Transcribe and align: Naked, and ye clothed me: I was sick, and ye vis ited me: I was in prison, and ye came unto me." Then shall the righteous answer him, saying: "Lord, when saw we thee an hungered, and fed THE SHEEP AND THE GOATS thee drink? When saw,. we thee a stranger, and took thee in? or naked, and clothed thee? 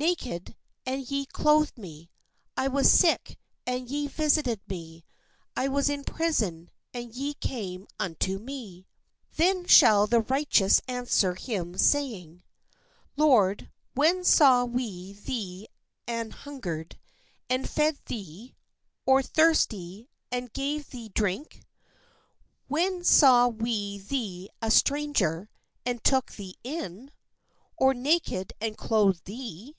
Naked, 0.00 0.56
and 0.86 1.10
ye 1.10 1.26
clothed 1.26 1.76
me: 1.76 2.08
I 2.56 2.68
was 2.68 2.88
sick, 2.88 3.36
and 3.66 3.90
ye 3.90 4.06
vis 4.06 4.36
ited 4.38 4.60
me: 4.68 5.04
I 5.56 5.66
was 5.66 5.90
in 5.90 6.04
prison, 6.04 6.70
and 6.94 7.12
ye 7.12 7.34
came 7.34 7.88
unto 7.98 8.38
me." 8.38 8.86
Then 9.34 9.66
shall 9.66 10.06
the 10.06 10.20
righteous 10.20 10.80
answer 10.86 11.34
him, 11.34 11.76
saying: 11.76 12.44
"Lord, 13.16 13.72
when 13.96 14.22
saw 14.22 14.64
we 14.66 15.14
thee 15.14 15.66
an 16.06 16.30
hungered, 16.30 16.96
and 17.50 17.68
fed 17.68 17.98
THE 18.06 18.14
SHEEP 18.24 18.50
AND 19.08 19.28
THE 19.34 20.48
GOATS 20.54 20.84
thee 20.90 21.08
drink? 21.08 21.60
When 22.68 23.02
saw,. 23.02 23.48
we 23.48 23.98
thee 23.98 24.48
a 24.62 24.70
stranger, 24.70 25.50
and 25.84 26.04
took 26.04 26.34
thee 26.34 26.54
in? 26.62 27.10
or 27.76 27.94
naked, 27.94 28.52
and 28.60 28.76
clothed 28.78 29.24
thee? 29.24 29.74